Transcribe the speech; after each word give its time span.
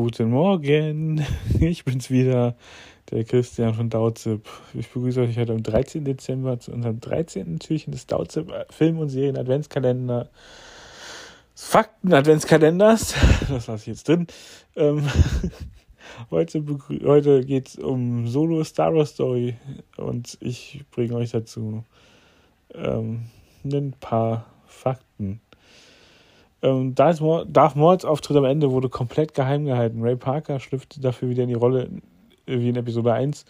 Guten 0.00 0.30
Morgen, 0.30 1.26
ich 1.60 1.84
bin's 1.84 2.08
wieder, 2.08 2.54
der 3.10 3.24
Christian 3.24 3.74
von 3.74 3.90
Dauzip. 3.90 4.48
Ich 4.74 4.88
begrüße 4.90 5.22
euch 5.22 5.36
heute 5.36 5.50
am 5.50 5.64
13. 5.64 6.04
Dezember 6.04 6.60
zu 6.60 6.70
unserem 6.70 7.00
13. 7.00 7.58
Türchen 7.58 7.90
des 7.90 8.06
Dauzip 8.06 8.48
Film- 8.70 9.00
und 9.00 9.08
Serien-Adventskalender. 9.08 10.30
Fakten-Adventskalenders, 11.56 13.16
das 13.48 13.66
lasse 13.66 13.82
ich 13.82 13.86
jetzt 13.88 14.06
drin. 14.06 14.28
Ähm, 14.76 15.04
heute 16.30 16.64
heute 17.02 17.44
geht 17.44 17.66
es 17.66 17.74
um 17.74 18.28
Solo 18.28 18.62
Star 18.62 18.94
Wars 18.94 19.10
Story 19.10 19.56
und 19.96 20.38
ich 20.40 20.84
bringe 20.92 21.16
euch 21.16 21.32
dazu 21.32 21.82
ähm, 22.72 23.22
ein 23.64 23.94
paar 23.98 24.46
Fakten. 24.64 25.40
Ähm, 26.60 26.94
Darth 26.94 27.20
Mauls 27.20 28.04
Auftritt 28.04 28.36
am 28.36 28.44
Ende 28.44 28.70
wurde 28.70 28.88
komplett 28.88 29.34
geheim 29.34 29.64
gehalten. 29.64 30.02
Ray 30.02 30.16
Parker 30.16 30.58
schlüpfte 30.58 31.00
dafür 31.00 31.28
wieder 31.28 31.44
in 31.44 31.48
die 31.48 31.54
Rolle 31.54 31.88
wie 32.46 32.68
in 32.68 32.76
Episode 32.76 33.12
1. 33.12 33.44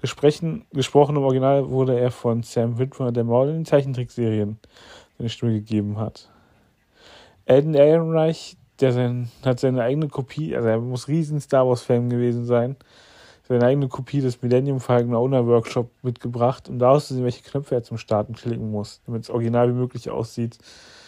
Gesprochen, 0.00 0.64
gesprochen 0.72 1.16
im 1.16 1.22
Original 1.22 1.68
wurde 1.70 1.98
er 1.98 2.10
von 2.10 2.42
Sam 2.42 2.78
Witwer, 2.78 3.12
der 3.12 3.24
Maul 3.24 3.48
in 3.48 3.54
den 3.54 3.64
Zeichentrickserien 3.64 4.58
seine 5.18 5.28
Stimme 5.28 5.52
gegeben 5.52 5.98
hat. 5.98 6.30
Elden 7.46 7.74
Ehrenreich, 7.74 8.56
der 8.80 8.92
sein, 8.92 9.30
hat 9.44 9.60
seine 9.60 9.82
eigene 9.82 10.08
Kopie, 10.08 10.56
also 10.56 10.68
er 10.68 10.78
muss 10.78 11.08
riesen 11.08 11.40
Star 11.40 11.66
Wars-Fan 11.66 12.08
gewesen 12.08 12.46
sein, 12.46 12.76
seine 13.46 13.66
eigene 13.66 13.88
Kopie 13.88 14.20
des 14.20 14.40
Millennium 14.40 14.80
Falcon 14.80 15.14
Owner 15.14 15.46
Workshop 15.46 15.90
mitgebracht, 16.02 16.68
um 16.68 16.78
daraus 16.78 17.08
zu 17.08 17.14
sehen, 17.14 17.24
welche 17.24 17.42
Knöpfe 17.42 17.74
er 17.74 17.82
zum 17.82 17.98
Starten 17.98 18.34
klicken 18.34 18.70
muss, 18.70 19.02
damit 19.06 19.24
es 19.24 19.30
original 19.30 19.68
wie 19.68 19.78
möglich 19.78 20.10
aussieht 20.10 20.56
äh, 20.56 21.03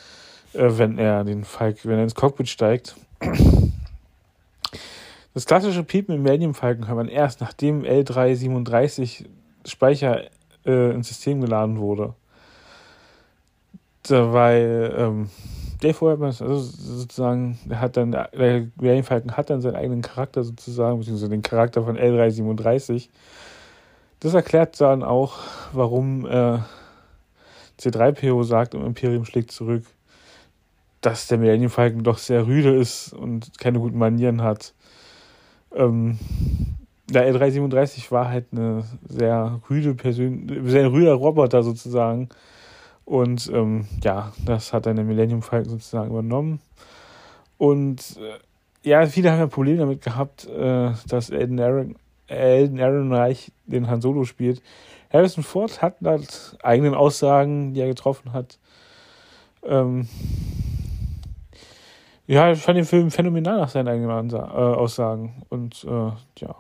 wenn 0.59 0.99
er 0.99 1.25
den 1.25 1.45
Falk, 1.45 1.85
wenn 1.85 1.99
er 1.99 2.05
ins 2.05 2.15
Cockpit 2.15 2.49
steigt. 2.49 2.97
Das 5.37 5.45
klassische 5.45 5.85
Piepen 5.85 6.15
im 6.15 6.23
Medium 6.23 6.55
Falken 6.55 6.87
hört 6.87 6.97
man 6.97 7.09
erst, 7.09 7.43
nachdem 7.43 7.83
L337 7.83 9.27
Speicher 9.67 10.23
äh, 10.65 10.95
ins 10.95 11.09
System 11.09 11.43
geladen 11.43 11.79
wurde. 11.79 12.15
Weil 14.09 14.95
ähm, 14.97 15.29
der 15.83 15.93
vorher 15.93 16.19
also 16.25 16.59
sozusagen, 16.59 17.59
der 17.67 17.81
hat 17.81 17.99
dann, 17.99 18.13
der 18.13 18.31
Medium 18.33 19.05
Falken 19.05 19.37
hat 19.37 19.51
dann 19.51 19.61
seinen 19.61 19.77
eigenen 19.77 20.01
Charakter 20.01 20.43
sozusagen, 20.43 21.01
beziehungsweise 21.01 21.29
den 21.29 21.43
Charakter 21.43 21.83
von 21.83 21.99
L337. 21.99 23.11
Das 24.21 24.33
erklärt 24.33 24.81
dann 24.81 25.03
auch, 25.03 25.35
warum 25.75 26.25
äh, 26.25 26.61
C3PO 27.79 28.43
sagt, 28.45 28.73
im 28.73 28.87
Imperium 28.87 29.27
schlägt 29.27 29.51
zurück 29.51 29.83
dass 31.07 31.29
der 31.29 31.39
Millennium 31.39 31.71
Falcon 31.71 32.03
doch 32.03 32.19
sehr 32.19 32.49
rüde 32.49 32.75
ist 32.75 33.13
und 33.13 33.61
keine 33.61 33.79
guten 33.79 33.97
Manieren 33.97 34.43
hat. 34.43 34.75
Ähm, 35.73 36.19
der 37.09 37.33
L337 37.33 38.11
war 38.11 38.29
halt 38.29 38.47
eine 38.51 38.83
sehr 39.09 39.61
rüde 39.71 39.95
Persön 39.95 40.67
sehr 40.67 40.91
rüder 40.91 41.15
Roboter 41.15 41.63
sozusagen. 41.63 42.29
Und 43.05 43.49
ähm, 43.55 43.87
ja, 44.03 44.33
das 44.45 44.73
hat 44.73 44.87
dann 44.87 44.97
der 44.97 45.05
Millennium 45.05 45.43
Falcon 45.43 45.71
sozusagen 45.71 46.11
übernommen. 46.11 46.59
Und 47.57 48.17
äh, 48.17 48.89
ja, 48.89 49.07
viele 49.07 49.31
haben 49.31 49.39
ja 49.39 49.47
Probleme 49.47 49.79
damit 49.79 50.03
gehabt, 50.03 50.49
äh, 50.49 50.91
dass 51.07 51.31
Elden 51.31 51.61
Aaron, 51.61 51.95
Elden 52.27 52.79
Ehrenreich 52.79 53.53
den 53.67 53.87
Han 53.87 54.01
Solo 54.01 54.25
spielt. 54.25 54.61
Harrison 55.13 55.45
Ford 55.45 55.83
hat 55.83 56.01
laut 56.01 56.57
eigenen 56.65 56.95
Aussagen, 56.95 57.75
die 57.75 57.81
er 57.81 57.87
getroffen 57.87 58.33
hat, 58.33 58.59
ähm, 59.63 60.09
ja, 62.27 62.53
ich 62.53 62.59
fand 62.59 62.77
den 62.77 62.85
Film 62.85 63.11
phänomenal 63.11 63.59
nach 63.59 63.69
seinen 63.69 63.89
eigenen 63.89 64.11
Ansa 64.11 64.39
äh, 64.39 64.77
Aussagen. 64.77 65.43
Und 65.49 65.85
äh, 65.85 66.11
ja. 66.39 66.55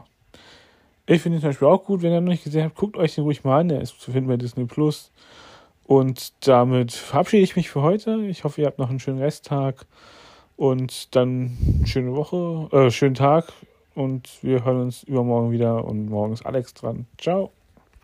Ich 1.06 1.22
finde 1.22 1.38
ihn 1.38 1.40
zum 1.40 1.50
Beispiel 1.50 1.68
auch 1.68 1.84
gut. 1.84 2.02
Wenn 2.02 2.12
ihr 2.12 2.20
noch 2.20 2.30
nicht 2.30 2.44
gesehen 2.44 2.64
habt, 2.64 2.76
guckt 2.76 2.96
euch 2.96 3.14
den 3.14 3.24
ruhig 3.24 3.44
mal 3.44 3.60
an. 3.60 3.68
Der 3.68 3.80
ist 3.80 4.00
zu 4.00 4.12
finden 4.12 4.28
bei 4.28 4.36
Disney 4.36 4.64
Plus. 4.64 5.10
Und 5.84 6.32
damit 6.46 6.92
verabschiede 6.92 7.42
ich 7.42 7.56
mich 7.56 7.70
für 7.70 7.82
heute. 7.82 8.22
Ich 8.26 8.44
hoffe, 8.44 8.60
ihr 8.60 8.66
habt 8.66 8.78
noch 8.78 8.90
einen 8.90 9.00
schönen 9.00 9.20
Resttag. 9.20 9.86
Und 10.56 11.14
dann 11.14 11.56
schöne 11.84 12.14
Woche, 12.14 12.68
äh, 12.76 12.90
schönen 12.90 13.14
Tag. 13.14 13.52
Und 13.94 14.28
wir 14.42 14.64
hören 14.64 14.82
uns 14.82 15.02
übermorgen 15.04 15.50
wieder. 15.52 15.84
Und 15.84 16.06
morgen 16.06 16.32
ist 16.32 16.44
Alex 16.46 16.74
dran. 16.74 17.06
Ciao. 17.18 17.55